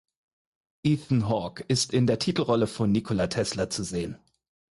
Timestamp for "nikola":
2.91-3.27